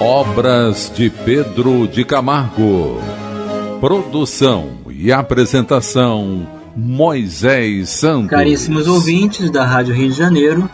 Obras 0.00 0.92
de 0.94 1.08
Pedro 1.08 1.86
de 1.86 2.04
Camargo. 2.04 3.00
Produção 3.80 4.82
e 4.90 5.12
apresentação 5.12 6.61
Moisés 6.74 7.90
Santos. 7.90 8.30
Caríssimos 8.30 8.88
ouvintes 8.88 9.50
da 9.50 9.64
Rádio 9.64 9.94
Rio 9.94 10.08
de 10.08 10.16
Janeiro, 10.16 10.70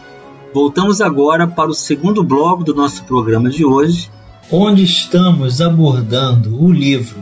voltamos 0.54 1.00
agora 1.00 1.46
para 1.46 1.70
o 1.70 1.74
segundo 1.74 2.22
bloco 2.22 2.62
do 2.62 2.72
nosso 2.74 3.04
programa 3.04 3.50
de 3.50 3.64
hoje, 3.64 4.10
onde 4.50 4.84
estamos 4.84 5.60
abordando 5.60 6.62
o 6.62 6.70
livro 6.72 7.20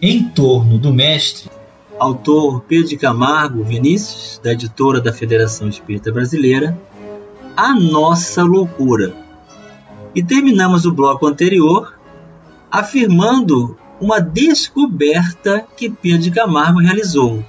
Em 0.00 0.22
Torno 0.22 0.78
do 0.78 0.92
Mestre. 0.92 1.50
Autor 1.98 2.62
Pedro 2.62 2.88
de 2.88 2.96
Camargo 2.96 3.64
Vinícius, 3.64 4.40
da 4.42 4.52
editora 4.52 5.00
da 5.00 5.12
Federação 5.12 5.68
Espírita 5.68 6.10
Brasileira, 6.10 6.78
A 7.56 7.74
Nossa 7.74 8.42
Loucura. 8.42 9.14
E 10.14 10.22
terminamos 10.22 10.84
o 10.84 10.92
bloco 10.92 11.26
anterior 11.26 11.94
afirmando 12.70 13.76
uma 14.00 14.20
descoberta 14.20 15.64
que 15.76 15.90
Pedro 15.90 16.22
de 16.22 16.30
Camargo 16.30 16.80
realizou 16.80 17.44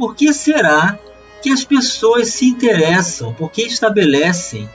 por 0.00 0.14
que 0.14 0.32
será 0.32 0.98
que 1.42 1.50
as 1.50 1.62
pessoas 1.62 2.28
se 2.28 2.46
interessam, 2.46 3.34
por 3.34 3.50
que 3.50 3.60
estabelecem 3.60 4.66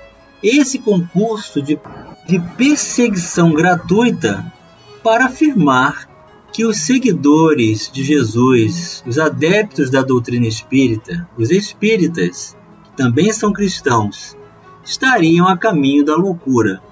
esse 0.43 0.77
concurso 0.77 1.63
de, 1.63 1.79
de 2.27 2.39
perseguição 2.55 3.51
gratuita 3.51 4.53
para 5.01 5.25
afirmar 5.25 6.07
que 6.53 6.63
os 6.63 6.77
seguidores 6.77 7.89
de 7.91 8.03
Jesus, 8.03 9.03
os 9.07 9.17
adeptos 9.17 9.89
da 9.89 10.03
doutrina 10.03 10.45
espírita, 10.45 11.27
os 11.35 11.49
espíritas, 11.49 12.55
que 12.83 12.91
também 12.91 13.33
são 13.33 13.51
cristãos, 13.51 14.37
estariam 14.83 15.47
a 15.47 15.57
caminho 15.57 16.05
da 16.05 16.15
loucura. 16.15 16.83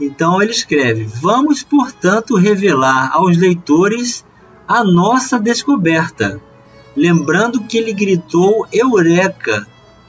Então 0.00 0.40
ele 0.40 0.52
escreve: 0.52 1.04
Vamos, 1.04 1.62
portanto, 1.62 2.34
revelar 2.34 3.10
aos 3.12 3.36
leitores 3.36 4.24
a 4.66 4.82
nossa 4.82 5.38
descoberta 5.38 6.40
lembrando 6.96 7.62
que 7.64 7.78
ele 7.78 7.92
gritou 7.92 8.66
Eureka, 8.72 9.66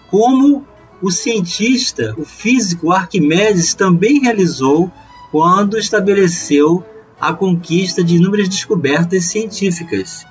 como 0.10 0.66
o 1.02 1.12
cientista, 1.12 2.14
o 2.18 2.26
físico 2.26 2.92
Arquimedes 2.92 3.74
também 3.74 4.22
realizou 4.22 4.92
quando 5.32 5.78
estabeleceu 5.78 6.84
a 7.20 7.34
conquista 7.34 8.04
de 8.04 8.16
inúmeras 8.16 8.50
descobertas 8.50 9.26
científicas, 9.26 10.26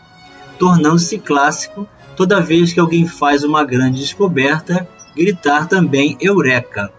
tornando-se 0.58 1.18
clássico 1.18 1.88
toda 2.16 2.40
vez 2.40 2.72
que 2.72 2.80
alguém 2.80 3.06
faz 3.06 3.42
uma 3.44 3.64
grande 3.64 4.00
descoberta, 4.00 4.86
gritar 5.16 5.66
também 5.66 6.16
Eureka! 6.20 6.92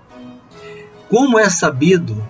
Como 1.10 1.38
é 1.38 1.50
sabido, 1.50 2.27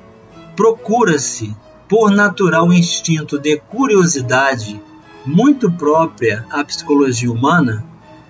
procura-se, 0.55 1.55
por 1.87 2.11
natural 2.11 2.71
instinto 2.73 3.39
de 3.39 3.57
curiosidade, 3.57 4.81
muito 5.25 5.71
própria 5.71 6.45
à 6.49 6.63
psicologia 6.63 7.31
humana, 7.31 7.85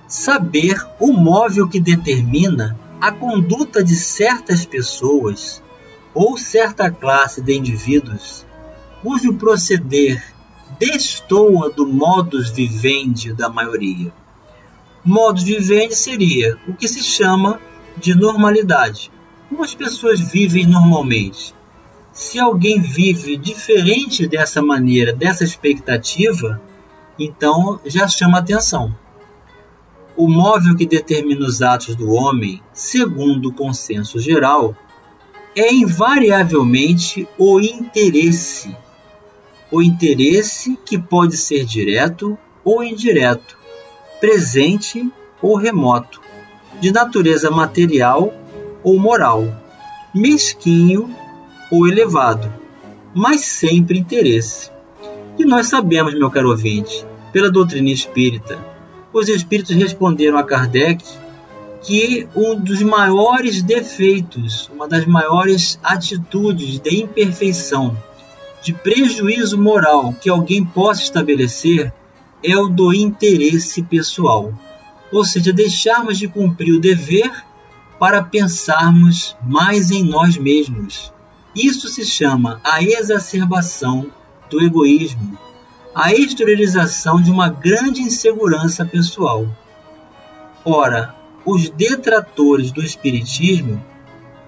saber 0.08 0.76
o 1.00 1.12
móvel 1.12 1.68
que 1.68 1.80
determina 1.80 2.78
a 3.02 3.12
conduta 3.12 3.84
de 3.84 3.96
certas 3.96 4.66
pessoas 4.66 5.62
ou 6.14 6.38
certa 6.38 6.92
classe 6.92 7.42
de 7.42 7.54
indivíduos 7.54 8.46
cujo 9.04 9.34
proceder 9.34 10.24
destoa 10.80 11.70
do 11.70 11.86
modus 11.86 12.50
vivendi 12.50 13.34
da 13.34 13.50
maioria. 13.50 14.14
Modus 15.04 15.44
vivendi 15.44 15.94
seria 15.94 16.58
o 16.66 16.74
que 16.74 16.88
se 16.88 17.04
chama 17.04 17.60
de 17.98 18.16
normalidade, 18.16 19.12
como 19.50 19.64
as 19.64 19.76
pessoas 19.76 20.20
vivem 20.22 20.66
normalmente. 20.66 21.54
Se 22.14 22.40
alguém 22.40 22.80
vive 22.80 23.36
diferente 23.36 24.26
dessa 24.26 24.62
maneira, 24.62 25.12
dessa 25.12 25.44
expectativa, 25.44 26.62
então 27.18 27.80
já 27.86 28.08
chama 28.08 28.40
atenção. 28.40 28.96
O 30.16 30.28
móvel 30.28 30.76
que 30.76 30.86
determina 30.86 31.46
os 31.46 31.62
atos 31.62 31.96
do 31.96 32.12
homem, 32.12 32.62
segundo 32.72 33.50
o 33.50 33.54
consenso 33.54 34.20
geral, 34.20 34.76
é 35.56 35.74
invariavelmente 35.74 37.28
o 37.38 37.60
interesse. 37.60 38.76
O 39.72 39.82
interesse 39.82 40.78
que 40.86 41.00
pode 41.00 41.36
ser 41.36 41.66
direto 41.66 42.38
ou 42.64 42.84
indireto, 42.84 43.58
presente 44.20 45.12
ou 45.42 45.56
remoto, 45.56 46.22
de 46.80 46.92
natureza 46.92 47.50
material 47.50 48.34
ou 48.84 49.00
moral, 49.00 49.46
mesquinho 50.14 51.14
ou 51.72 51.88
elevado, 51.88 52.54
mas 53.16 53.42
sempre 53.42 53.98
interesse. 53.98 54.73
E 55.38 55.46
nós 55.46 55.68
sabemos, 55.68 56.14
meu 56.14 56.30
caro 56.30 56.50
ouvinte, 56.50 57.06
pela 57.32 57.52
doutrina 57.52 57.90
espírita, 57.90 58.60
os 59.12 59.28
espíritos 59.28 59.76
responderam 59.76 60.38
a 60.38 60.44
Kardec 60.44 61.04
que 61.82 62.28
um 62.36 62.56
dos 62.56 62.82
maiores 62.82 63.62
defeitos, 63.62 64.70
uma 64.74 64.88
das 64.88 65.06
maiores 65.06 65.80
atitudes 65.84 66.80
de 66.80 67.02
imperfeição, 67.02 67.98
de 68.62 68.74
prejuízo 68.74 69.58
moral 69.58 70.14
que 70.14 70.30
alguém 70.30 70.64
possa 70.64 71.02
estabelecer 71.02 71.92
é 72.44 72.58
o 72.58 72.70
do 72.70 72.94
interesse 72.94 73.82
pessoal. 73.82 74.54
Ou 75.12 75.26
seja, 75.26 75.52
deixarmos 75.52 76.18
de 76.18 76.28
cumprir 76.28 76.74
o 76.74 76.80
dever 76.80 77.32
para 78.00 78.24
pensarmos 78.24 79.36
mais 79.42 79.92
em 79.92 80.04
nós 80.04 80.38
mesmos. 80.38 81.12
Isso 81.56 81.88
se 81.88 82.06
chama 82.06 82.60
a 82.64 82.82
exacerbação 82.82 84.12
do 84.50 84.62
egoísmo, 84.62 85.38
a 85.96 86.14
exteriorização 86.14 87.22
de 87.22 87.32
uma 87.32 87.50
grande 87.50 88.02
insegurança 88.02 88.86
pessoal. 88.86 89.48
Ora, 90.66 91.16
os 91.46 91.70
detratores 91.70 92.72
do 92.72 92.82
Espiritismo 92.82 93.84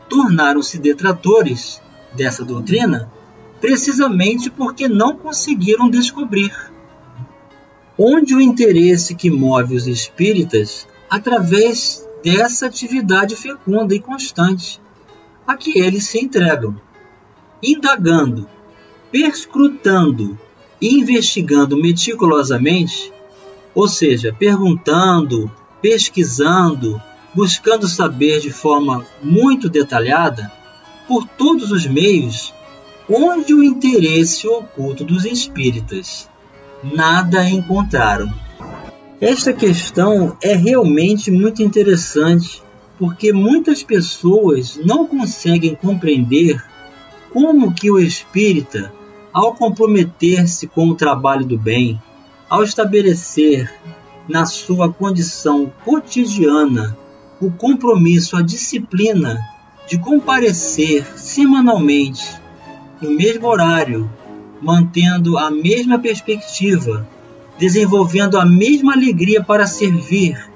tornaram-se 0.10 0.78
detratores 0.78 1.82
dessa 2.14 2.44
doutrina 2.44 3.12
precisamente 3.60 4.50
porque 4.50 4.88
não 4.88 5.18
conseguiram 5.18 5.90
descobrir 5.90 6.54
onde 7.98 8.36
o 8.36 8.42
interesse 8.42 9.16
que 9.16 9.30
move 9.30 9.76
os 9.76 9.88
espíritas 9.88 10.88
através 11.10 12.08
dessa 12.24 12.68
atividade 12.68 13.36
fecunda 13.36 13.96
e 13.96 14.00
constante 14.00 14.82
a 15.48 15.56
que 15.56 15.80
eles 15.80 16.06
se 16.06 16.20
entregam, 16.20 16.76
indagando, 17.62 18.50
perscrutando 19.16 20.38
investigando 20.82 21.78
meticulosamente, 21.78 23.14
ou 23.74 23.88
seja, 23.88 24.36
perguntando, 24.38 25.50
pesquisando, 25.82 27.02
buscando 27.34 27.88
saber 27.88 28.42
de 28.42 28.52
forma 28.52 29.06
muito 29.24 29.70
detalhada, 29.70 30.52
por 31.08 31.26
todos 31.26 31.72
os 31.72 31.88
meios, 31.88 32.54
onde 33.10 33.54
o 33.54 33.64
interesse 33.64 34.50
oculto 34.50 35.06
dos 35.06 35.24
espíritas. 35.24 36.30
Nada 36.84 37.50
encontraram. 37.50 38.34
Esta 39.22 39.54
questão 39.54 40.36
é 40.42 40.56
realmente 40.56 41.32
muito 41.32 41.64
interessante, 41.64 42.62
porque 43.00 43.32
muitas 43.32 43.82
pessoas 43.82 44.78
não 44.84 45.08
conseguem 45.08 45.74
compreender 45.74 46.62
como 47.32 47.74
que 47.74 47.90
o 47.90 47.98
espírita 47.98 48.92
ao 49.36 49.54
comprometer-se 49.54 50.66
com 50.66 50.88
o 50.88 50.96
trabalho 50.96 51.46
do 51.46 51.58
bem, 51.58 52.02
ao 52.50 52.64
estabelecer 52.64 53.70
na 54.30 54.46
sua 54.46 54.94
condição 54.94 55.70
cotidiana 55.84 56.98
o 57.42 57.52
compromisso, 57.52 58.38
a 58.38 58.42
disciplina 58.42 59.38
de 59.90 60.00
comparecer 60.00 61.06
semanalmente 61.18 62.24
no 63.02 63.12
mesmo 63.12 63.46
horário, 63.50 64.10
mantendo 64.62 65.38
a 65.38 65.52
mesma 65.52 66.00
perspectiva, 66.00 67.06
desenvolvendo 67.60 68.40
a 68.40 68.46
mesma 68.46 68.94
alegria 68.94 69.44
para 69.44 69.68
servir 69.68 70.50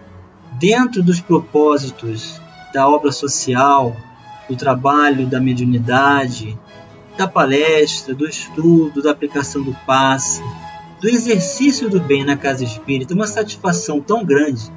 dentro 0.54 1.04
dos 1.04 1.20
propósitos 1.20 2.40
da 2.74 2.88
obra 2.88 3.12
social, 3.12 3.94
do 4.50 4.56
trabalho 4.56 5.28
da 5.28 5.42
mediunidade, 5.42 6.58
da 7.20 7.28
palestra, 7.28 8.16
do 8.16 8.26
estudo, 8.26 9.02
da 9.02 9.12
aplicação 9.12 9.62
do 9.62 9.74
passe, 9.86 10.42
do 11.02 11.10
exercício 11.10 11.90
do 11.90 12.00
bem 12.00 12.24
na 12.24 12.38
casa 12.38 12.64
espírita, 12.64 13.14
uma 13.14 13.28
satisfação 13.28 14.00
tão 14.00 14.24
grande. 14.24 14.72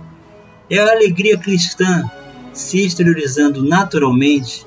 É 0.69 0.79
a 0.79 0.91
alegria 0.91 1.39
cristã 1.39 2.11
se 2.53 2.85
exteriorizando 2.85 3.65
naturalmente 3.65 4.67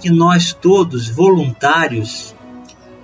que 0.00 0.10
nós 0.10 0.52
todos, 0.52 1.08
voluntários, 1.08 2.34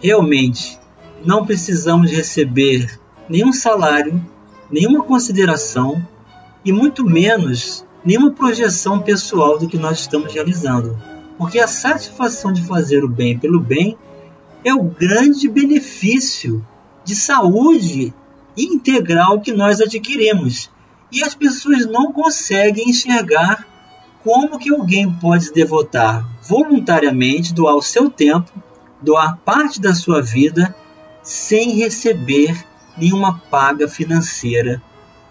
realmente 0.03 0.81
não 1.25 1.47
precisamos 1.47 2.11
receber 2.11 2.99
nenhum 3.29 3.53
salário, 3.53 4.21
nenhuma 4.69 5.05
consideração 5.05 6.05
e 6.65 6.73
muito 6.73 7.05
menos 7.05 7.87
nenhuma 8.05 8.33
projeção 8.33 9.01
pessoal 9.01 9.61
do 9.61 9.69
que 9.69 9.79
nós 9.79 10.01
estamos 10.01 10.35
realizando 10.35 11.12
porque 11.39 11.59
a 11.59 11.67
satisfação 11.67 12.53
de 12.53 12.63
fazer 12.63 13.05
o 13.05 13.09
bem 13.09 13.39
pelo 13.39 13.61
bem 13.61 13.97
é 14.65 14.75
o 14.75 14.85
grande 14.85 15.49
benefício 15.49 16.65
de 17.05 17.15
saúde 17.15 18.15
integral 18.57 19.41
que 19.41 19.53
nós 19.53 19.81
adquirimos. 19.81 20.71
E 21.11 21.23
as 21.23 21.35
pessoas 21.35 21.87
não 21.87 22.13
conseguem 22.13 22.91
enxergar 22.91 23.67
como 24.23 24.59
que 24.59 24.73
alguém 24.73 25.11
pode 25.13 25.53
devotar 25.53 26.27
voluntariamente, 26.43 27.53
doar 27.53 27.75
o 27.75 27.83
seu 27.83 28.09
tempo, 28.09 28.51
doar 29.01 29.37
parte 29.39 29.81
da 29.81 29.95
sua 29.95 30.23
vida 30.23 30.75
sem 31.23 31.77
receber 31.77 32.65
nenhuma 32.97 33.39
paga 33.51 33.89
financeira 33.89 34.83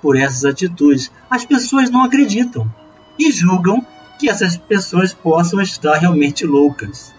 por 0.01 0.17
essas 0.17 0.45
atitudes. 0.45 1.11
As 1.29 1.45
pessoas 1.45 1.89
não 1.89 2.03
acreditam 2.03 2.69
e 3.17 3.31
julgam 3.31 3.85
que 4.21 4.29
essas 4.29 4.55
pessoas 4.55 5.15
possam 5.15 5.59
estar 5.59 5.97
realmente 5.97 6.45
loucas. 6.45 7.11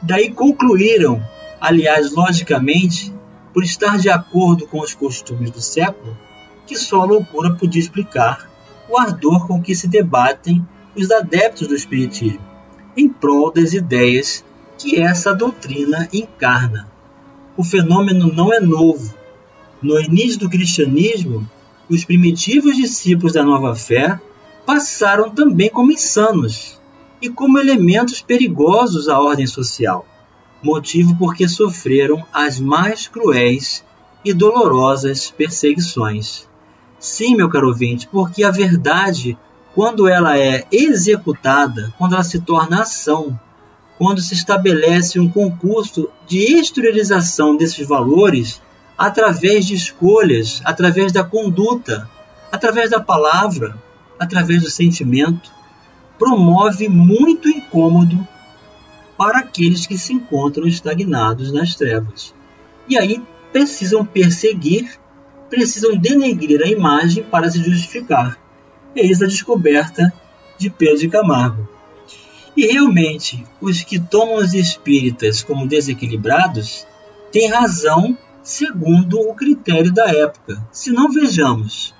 Daí 0.00 0.30
concluíram, 0.30 1.20
aliás, 1.60 2.12
logicamente, 2.12 3.12
por 3.52 3.64
estar 3.64 3.98
de 3.98 4.08
acordo 4.08 4.64
com 4.68 4.78
os 4.78 4.94
costumes 4.94 5.50
do 5.50 5.60
século, 5.60 6.16
que 6.64 6.76
só 6.76 7.02
a 7.02 7.06
loucura 7.06 7.54
podia 7.54 7.80
explicar 7.82 8.48
o 8.88 8.96
ardor 8.96 9.48
com 9.48 9.60
que 9.60 9.74
se 9.74 9.88
debatem 9.88 10.64
os 10.94 11.10
adeptos 11.10 11.66
do 11.66 11.74
Espiritismo 11.74 12.46
em 12.96 13.08
prol 13.08 13.52
das 13.52 13.72
ideias 13.72 14.44
que 14.78 15.00
essa 15.00 15.34
doutrina 15.34 16.08
encarna. 16.12 16.88
O 17.56 17.64
fenômeno 17.64 18.32
não 18.32 18.52
é 18.52 18.60
novo. 18.60 19.12
No 19.82 20.00
início 20.00 20.38
do 20.38 20.48
cristianismo, 20.48 21.48
os 21.90 22.04
primitivos 22.04 22.76
discípulos 22.76 23.32
da 23.32 23.42
nova 23.42 23.74
fé 23.74 24.20
passaram 24.68 25.30
também 25.30 25.70
como 25.70 25.92
insanos 25.92 26.78
e 27.22 27.30
como 27.30 27.58
elementos 27.58 28.20
perigosos 28.20 29.08
à 29.08 29.18
ordem 29.18 29.46
social, 29.46 30.04
motivo 30.62 31.16
porque 31.16 31.48
sofreram 31.48 32.22
as 32.30 32.60
mais 32.60 33.08
cruéis 33.08 33.82
e 34.22 34.34
dolorosas 34.34 35.30
perseguições. 35.30 36.46
Sim, 36.98 37.34
meu 37.34 37.48
caro 37.48 37.68
ouvinte, 37.68 38.06
porque 38.08 38.44
a 38.44 38.50
verdade, 38.50 39.38
quando 39.74 40.06
ela 40.06 40.38
é 40.38 40.66
executada, 40.70 41.90
quando 41.96 42.12
ela 42.12 42.22
se 42.22 42.38
torna 42.38 42.82
ação, 42.82 43.40
quando 43.96 44.20
se 44.20 44.34
estabelece 44.34 45.18
um 45.18 45.30
concurso 45.30 46.10
de 46.26 46.40
exteriorização 46.58 47.56
desses 47.56 47.88
valores 47.88 48.60
através 48.98 49.64
de 49.64 49.74
escolhas, 49.74 50.60
através 50.62 51.10
da 51.10 51.24
conduta, 51.24 52.06
através 52.52 52.90
da 52.90 53.00
palavra, 53.00 53.87
através 54.18 54.62
do 54.62 54.70
sentimento, 54.70 55.50
promove 56.18 56.88
muito 56.88 57.48
incômodo 57.48 58.26
para 59.16 59.38
aqueles 59.38 59.86
que 59.86 59.98
se 59.98 60.12
encontram 60.12 60.66
estagnados 60.66 61.52
nas 61.52 61.74
trevas. 61.74 62.34
E 62.88 62.96
aí 62.98 63.22
precisam 63.52 64.04
perseguir, 64.04 64.98
precisam 65.50 65.96
denegrir 65.96 66.62
a 66.62 66.68
imagem 66.68 67.24
para 67.24 67.50
se 67.50 67.62
justificar. 67.62 68.38
Eis 68.94 69.22
a 69.22 69.26
descoberta 69.26 70.12
de 70.56 70.70
Pedro 70.70 70.98
de 70.98 71.08
Camargo. 71.08 71.68
E 72.56 72.66
realmente, 72.66 73.44
os 73.60 73.82
que 73.82 74.00
tomam 74.00 74.36
os 74.36 74.52
espíritas 74.52 75.42
como 75.42 75.68
desequilibrados 75.68 76.86
têm 77.30 77.48
razão 77.48 78.18
segundo 78.42 79.20
o 79.20 79.34
critério 79.34 79.92
da 79.92 80.06
época. 80.10 80.66
Se 80.72 80.90
não 80.90 81.12
vejamos, 81.12 81.94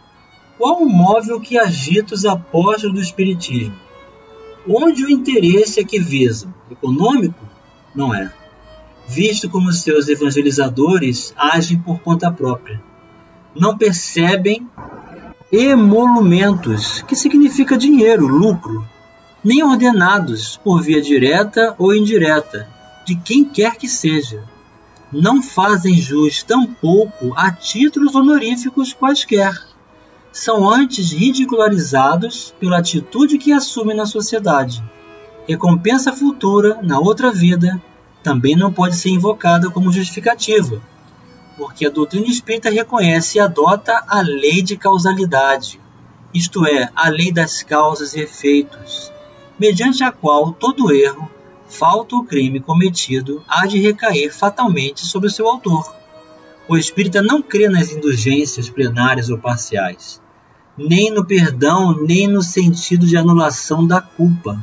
qual 0.59 0.83
o 0.83 0.89
móvel 0.89 1.41
que 1.41 1.57
agita 1.57 2.15
os 2.15 2.25
apóstolos 2.25 2.97
do 2.97 3.01
espiritismo? 3.01 3.77
Onde 4.69 5.05
o 5.05 5.11
interesse 5.11 5.79
é 5.81 5.85
que 5.85 6.01
visam? 6.01 6.53
Econômico? 6.69 7.39
Não 7.95 8.13
é. 8.13 8.31
Visto 9.07 9.49
como 9.49 9.73
seus 9.73 10.09
evangelizadores 10.09 11.33
agem 11.37 11.79
por 11.79 12.01
conta 12.01 12.31
própria. 12.31 12.83
Não 13.55 13.79
percebem 13.79 14.69
emolumentos, 15.51 17.03
que 17.03 17.17
significa 17.17 17.79
dinheiro, 17.79 18.27
lucro, 18.27 18.85
nem 19.43 19.63
ordenados 19.63 20.59
por 20.63 20.83
via 20.83 21.01
direta 21.01 21.75
ou 21.79 21.95
indireta, 21.95 22.69
de 23.07 23.15
quem 23.15 23.45
quer 23.45 23.77
que 23.77 23.89
seja. 23.89 24.43
Não 25.11 25.41
fazem 25.41 25.97
jus 25.97 26.43
tampouco 26.43 27.33
a 27.35 27.51
títulos 27.51 28.15
honoríficos 28.15 28.93
quaisquer 28.93 29.68
são 30.33 30.69
antes 30.69 31.13
ridicularizados 31.13 32.55
pela 32.61 32.79
atitude 32.79 33.39
que 33.39 33.53
assumem 33.53 33.97
na 33.97 34.07
sociedade. 34.07 34.83
Recompensa 35.47 36.13
futura, 36.13 36.79
na 36.83 36.99
outra 36.99 37.33
vida, 37.33 37.81
também 38.23 38.55
não 38.55 38.73
pode 38.73 38.97
ser 38.97 39.11
invocada 39.11 39.71
como 39.71 39.93
justificativa, 39.93 40.83
porque 41.57 41.87
a 41.87 41.91
doutrina 41.91 42.27
espírita 42.27 42.71
reconhece 42.71 43.39
e 43.39 43.41
adota 43.41 44.05
a 44.07 44.21
lei 44.21 44.63
de 44.63 44.77
causalidade, 44.77 45.81
isto 46.33 46.67
é, 46.67 46.91
a 46.95 47.09
lei 47.09 47.33
das 47.33 47.63
causas 47.63 48.15
e 48.15 48.21
efeitos, 48.21 49.11
mediante 49.59 50.05
a 50.05 50.13
qual 50.13 50.53
todo 50.53 50.93
erro, 50.93 51.29
falta 51.67 52.17
ou 52.17 52.25
crime 52.25 52.61
cometido 52.61 53.43
há 53.49 53.67
de 53.67 53.81
recair 53.81 54.33
fatalmente 54.33 55.05
sobre 55.05 55.31
seu 55.31 55.49
autor. 55.49 55.98
O 56.69 56.77
espírita 56.77 57.23
não 57.23 57.41
crê 57.41 57.67
nas 57.67 57.91
indulgências 57.91 58.69
plenárias 58.69 59.31
ou 59.31 59.39
parciais, 59.39 60.21
nem 60.77 61.11
no 61.11 61.25
perdão, 61.25 61.97
nem 62.05 62.29
no 62.29 62.43
sentido 62.43 63.07
de 63.07 63.17
anulação 63.17 63.87
da 63.87 64.03
culpa. 64.03 64.63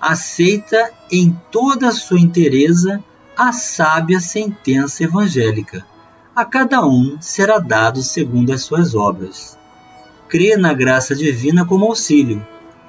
Aceita 0.00 0.90
em 1.12 1.38
toda 1.52 1.88
a 1.88 1.92
sua 1.92 2.18
inteireza 2.18 3.04
a 3.36 3.52
sábia 3.52 4.18
sentença 4.18 5.04
evangélica. 5.04 5.86
A 6.34 6.42
cada 6.46 6.86
um 6.86 7.18
será 7.20 7.58
dado 7.58 8.02
segundo 8.02 8.50
as 8.50 8.62
suas 8.62 8.94
obras. 8.94 9.58
Crê 10.26 10.56
na 10.56 10.72
graça 10.72 11.14
divina 11.14 11.66
como 11.66 11.84
auxílio, 11.84 12.46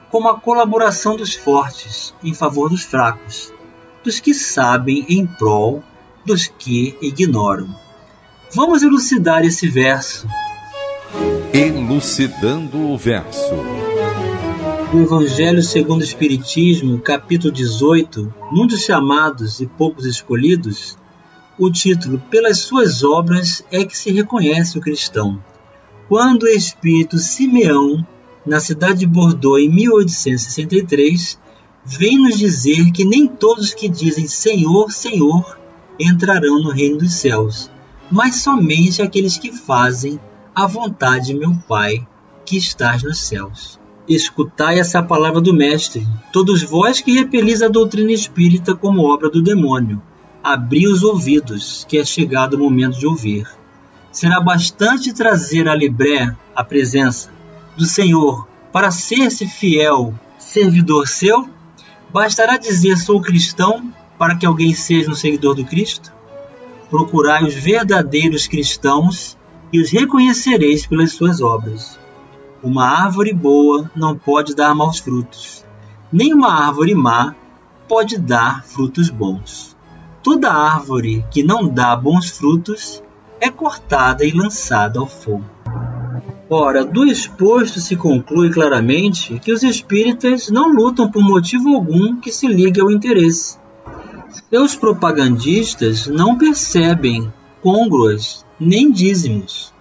como 0.10 0.30
a 0.30 0.40
colaboração 0.40 1.18
dos 1.18 1.36
fortes 1.36 2.14
em 2.24 2.34
favor 2.34 2.70
dos 2.70 2.84
fracos, 2.84 3.54
dos 4.06 4.22
que 4.22 4.34
sabem 4.34 5.06
em 5.10 5.28
prol 5.28 5.84
dos 6.26 6.48
que 6.48 6.98
ignoram. 7.02 7.81
Vamos 8.54 8.84
elucidar 8.84 9.46
esse 9.46 9.66
verso. 9.70 10.28
Elucidando 11.54 12.92
o 12.92 12.98
verso. 12.98 13.56
No 14.94 15.04
Evangelho 15.04 15.64
segundo 15.64 16.02
o 16.02 16.04
Espiritismo, 16.04 17.00
capítulo 17.00 17.54
18, 17.54 18.34
num 18.52 18.68
dos 18.68 18.82
chamados 18.82 19.62
e 19.62 19.68
poucos 19.68 20.06
escolhidos, 20.06 20.98
o 21.58 21.72
título 21.72 22.22
Pelas 22.30 22.60
suas 22.60 23.06
obras 23.06 23.64
é 23.72 23.86
que 23.86 23.98
se 23.98 24.12
reconhece 24.12 24.78
o 24.78 24.82
cristão. 24.82 25.42
Quando 26.10 26.44
o 26.44 26.50
espírito 26.50 27.20
Simeão, 27.20 28.06
na 28.46 28.60
cidade 28.60 29.00
de 29.00 29.08
Bordeaux 29.08 29.62
em 29.62 29.70
1863, 29.70 31.40
vem 31.86 32.18
nos 32.18 32.38
dizer 32.38 32.92
que 32.92 33.06
nem 33.06 33.28
todos 33.28 33.74
que 33.74 33.88
dizem 33.88 34.28
Senhor, 34.28 34.92
Senhor 34.92 35.58
entrarão 35.98 36.62
no 36.62 36.72
reino 36.72 36.98
dos 36.98 37.14
céus, 37.14 37.72
mas 38.12 38.44
somente 38.44 39.02
aqueles 39.02 39.38
que 39.38 39.54
fazem 39.54 40.20
a 40.54 40.68
vontade 40.68 41.28
de 41.28 41.34
meu 41.34 41.56
Pai 41.68 42.06
que 42.46 42.58
estás 42.58 43.02
nos 43.04 43.20
céus. 43.20 43.80
Escutai 44.08 44.80
essa 44.80 45.02
palavra 45.02 45.40
do 45.40 45.54
Mestre, 45.54 46.06
todos 46.34 46.62
vós 46.62 47.00
que 47.00 47.14
repelis 47.14 47.62
a 47.62 47.70
doutrina 47.70 48.12
espírita 48.12 48.76
como 48.76 49.06
obra 49.06 49.30
do 49.30 49.42
demônio. 49.42 50.02
Abri 50.44 50.88
os 50.88 51.04
ouvidos, 51.04 51.86
que 51.88 51.98
é 51.98 52.04
chegado 52.04 52.56
o 52.56 52.60
momento 52.60 53.00
de 53.00 53.08
ouvir. 53.08 53.48
Será 54.12 54.42
bastante 54.42 55.14
trazer 55.14 55.70
a 55.70 55.76
Libré, 55.76 56.36
a 56.54 56.64
presença 56.64 57.32
do 57.78 57.86
Senhor, 57.86 58.46
para 58.74 58.92
ser-se 58.92 59.48
fiel 59.48 60.14
servidor 60.38 61.08
seu? 61.08 61.48
Bastará 62.12 62.58
dizer 62.58 62.98
sou 62.98 63.22
cristão 63.22 63.94
para 64.18 64.36
que 64.36 64.46
alguém 64.46 64.74
seja 64.74 65.10
um 65.10 65.16
seguidor 65.16 65.56
do 65.56 65.64
Cristo? 65.64 66.12
Procurai 66.92 67.46
os 67.46 67.56
verdadeiros 67.56 68.48
cristãos 68.48 69.38
e 69.72 69.80
os 69.80 69.90
reconhecereis 69.90 70.86
pelas 70.86 71.14
suas 71.14 71.42
obras. 71.42 71.98
Uma 72.62 72.86
árvore 72.86 73.34
boa 73.34 73.90
não 73.96 74.16
pode 74.16 74.54
dar 74.54 74.76
maus 74.76 75.00
frutos, 75.00 75.66
nem 76.12 76.34
uma 76.34 76.54
árvore 76.54 76.94
má 76.94 77.34
pode 77.88 78.20
dar 78.20 78.66
frutos 78.66 79.10
bons. 79.10 79.76
Toda 80.22 80.52
árvore 80.52 81.26
que 81.32 81.42
não 81.42 81.68
dá 81.68 81.96
bons 81.96 82.30
frutos 82.30 83.02
é 83.40 83.50
cortada 83.50 84.26
e 84.26 84.32
lançada 84.32 85.00
ao 85.00 85.08
fogo. 85.08 85.46
Ora, 86.50 86.84
do 86.84 87.06
exposto 87.06 87.80
se 87.80 87.96
conclui 87.96 88.52
claramente 88.52 89.40
que 89.40 89.54
os 89.54 89.64
espíritas 89.64 90.50
não 90.50 90.68
lutam 90.68 91.10
por 91.10 91.24
motivo 91.24 91.74
algum 91.74 92.18
que 92.18 92.34
se 92.34 92.46
ligue 92.46 92.82
ao 92.82 92.92
interesse 92.92 93.61
seus 94.50 94.76
propagandistas 94.76 96.08
não 96.08 96.38
percebem 96.38 97.32
congruas 97.62 98.46
nem 98.60 98.92
dízimos. 98.92 99.74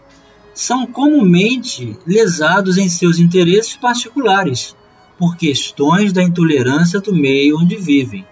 São 0.55 0.87
comumente 0.87 1.97
lesados 2.07 2.77
em 2.77 2.89
seus 2.89 3.19
interesses 3.19 3.77
particulares 3.77 4.77
por 5.19 5.37
questões 5.37 6.13
da 6.13 6.23
intolerância 6.23 7.01
do 7.01 7.15
meio 7.15 7.59
onde 7.59 7.77
vivem. 7.77 8.27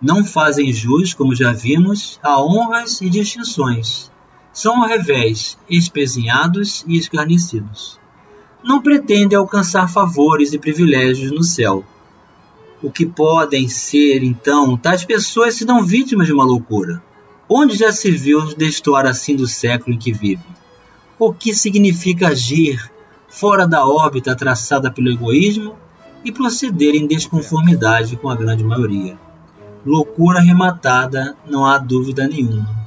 Não 0.00 0.24
fazem 0.24 0.72
jus, 0.72 1.14
como 1.14 1.34
já 1.34 1.52
vimos, 1.52 2.18
a 2.22 2.42
honras 2.42 3.00
e 3.00 3.08
distinções. 3.08 4.10
São 4.52 4.82
ao 4.82 4.88
revés 4.88 5.56
espezinhados 5.68 6.84
e 6.86 6.96
escarnecidos. 6.96 8.00
Não 8.64 8.82
pretendem 8.82 9.38
alcançar 9.38 9.88
favores 9.88 10.52
e 10.52 10.58
privilégios 10.58 11.30
no 11.30 11.42
céu, 11.42 11.84
o 12.82 12.90
que 12.90 13.06
podem 13.06 13.68
ser, 13.68 14.24
então, 14.24 14.76
tais 14.76 15.04
pessoas 15.04 15.54
se 15.54 15.64
dão 15.64 15.84
vítimas 15.84 16.26
de 16.26 16.32
uma 16.32 16.44
loucura. 16.44 17.00
Onde 17.48 17.76
já 17.76 17.92
se 17.92 18.10
viu 18.10 18.54
destoar 18.56 19.06
assim 19.06 19.36
do 19.36 19.46
século 19.46 19.94
em 19.94 19.98
que 19.98 20.12
vive? 20.12 20.44
O 21.18 21.32
que 21.32 21.54
significa 21.54 22.28
agir 22.28 22.90
fora 23.28 23.66
da 23.66 23.86
órbita 23.86 24.34
traçada 24.34 24.90
pelo 24.90 25.10
egoísmo 25.10 25.76
e 26.24 26.32
proceder 26.32 26.94
em 26.94 27.06
desconformidade 27.06 28.16
com 28.16 28.28
a 28.28 28.34
grande 28.34 28.64
maioria? 28.64 29.16
Loucura 29.86 30.40
arrematada, 30.40 31.36
não 31.46 31.64
há 31.64 31.78
dúvida 31.78 32.26
nenhuma. 32.26 32.82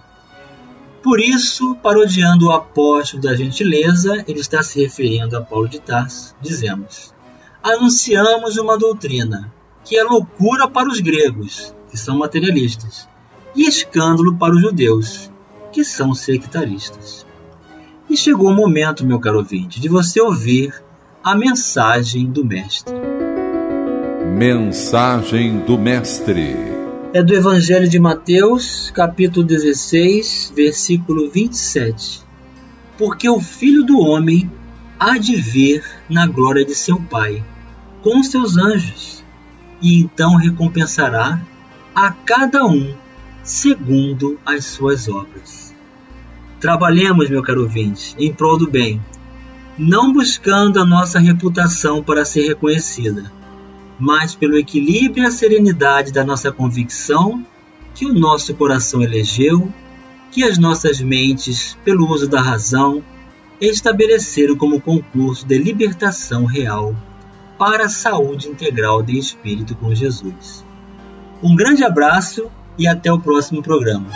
Por 1.02 1.20
isso, 1.20 1.76
parodiando 1.76 2.48
o 2.48 2.52
apóstolo 2.52 3.22
da 3.22 3.36
gentileza, 3.36 4.26
ele 4.28 4.40
está 4.40 4.64
se 4.64 4.82
referindo 4.82 5.38
a 5.38 5.42
Paulo 5.42 5.70
de 5.70 5.80
Tarso, 5.80 6.36
dizemos: 6.42 7.14
Anunciamos 7.62 8.58
uma 8.58 8.78
doutrina 8.78 9.54
que 9.86 9.98
é 9.98 10.04
loucura 10.04 10.68
para 10.68 10.90
os 10.90 11.00
gregos, 11.00 11.74
que 11.90 11.98
são 11.98 12.18
materialistas, 12.18 13.08
e 13.56 13.68
escândalo 13.68 14.36
para 14.36 14.54
os 14.54 14.62
judeus, 14.62 15.32
que 15.72 15.84
são 15.86 16.14
sectaristas. 16.14 17.26
E 18.10 18.18
chegou 18.18 18.50
o 18.50 18.56
momento, 18.56 19.06
meu 19.06 19.20
caro 19.20 19.38
ouvinte, 19.38 19.80
de 19.80 19.88
você 19.88 20.20
ouvir 20.20 20.74
a 21.24 21.36
mensagem 21.36 22.26
do 22.26 22.44
Mestre. 22.44 22.94
Mensagem 24.38 25.60
do 25.60 25.78
Mestre 25.78 26.76
é 27.16 27.24
do 27.24 27.34
Evangelho 27.34 27.88
de 27.88 27.98
Mateus, 27.98 28.92
capítulo 28.92 29.46
16, 29.46 30.52
versículo 30.54 31.30
27. 31.30 32.22
Porque 32.98 33.30
o 33.30 33.40
Filho 33.40 33.86
do 33.86 33.98
Homem 34.00 34.52
há 35.00 35.18
de 35.18 35.38
vir 35.38 35.82
na 36.10 36.28
glória 36.28 36.66
de 36.66 36.76
seu 36.76 37.00
Pai, 37.00 37.42
com 38.02 38.22
seus 38.22 38.58
anjos, 38.58 39.15
e 39.86 40.00
então 40.00 40.36
recompensará 40.36 41.40
a 41.94 42.12
cada 42.12 42.66
um 42.66 42.96
segundo 43.44 44.40
as 44.44 44.66
suas 44.66 45.08
obras. 45.08 45.76
Trabalhemos, 46.60 47.30
meu 47.30 47.44
caro 47.44 47.62
ouvinte, 47.62 48.16
em 48.18 48.34
prol 48.34 48.58
do 48.58 48.68
bem, 48.68 49.00
não 49.78 50.12
buscando 50.12 50.80
a 50.80 50.86
nossa 50.86 51.20
reputação 51.20 52.02
para 52.02 52.26
ser 52.26 52.48
reconhecida, 52.48 53.32
mas 54.00 54.34
pelo 54.34 54.58
equilíbrio 54.58 55.24
e 55.24 55.28
a 55.28 55.32
serenidade 55.32 56.12
da 56.12 56.26
nossa 56.26 56.52
convicção 56.52 57.46
que 57.94 58.08
o 58.08 58.14
nosso 58.14 58.56
coração 58.56 59.04
elegeu, 59.04 59.72
que 60.32 60.44
as 60.44 60.58
nossas 60.58 61.00
mentes, 61.00 61.78
pelo 61.86 62.10
uso 62.10 62.28
da 62.28 62.42
razão, 62.42 63.04
estabeleceram 63.62 64.58
como 64.58 64.82
concurso 64.82 65.46
de 65.46 65.60
libertação 65.60 66.46
real 66.46 66.96
para 67.58 67.86
a 67.86 67.90
saúde 67.90 68.48
integral 68.48 69.02
de 69.02 69.18
espírito 69.18 69.76
com 69.76 69.94
Jesus. 69.94 70.64
Um 71.42 71.56
grande 71.56 71.84
abraço 71.84 72.50
e 72.78 72.88
até 72.88 73.12
o 73.12 73.20
próximo 73.20 73.62
programa. 73.62 74.08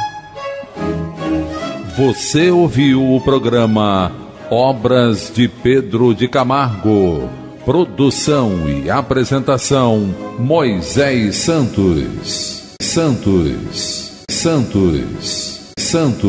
Você 1.97 2.49
ouviu 2.49 3.15
o 3.15 3.21
programa 3.21 4.11
Obras 4.49 5.31
de 5.33 5.47
Pedro 5.47 6.13
de 6.13 6.27
Camargo. 6.27 7.29
Produção 7.65 8.69
e 8.69 8.89
apresentação 8.89 10.15
Moisés 10.39 11.35
Santos. 11.35 12.75
Santos. 12.81 14.23
Santos. 14.31 15.71
Santos. 15.77 16.19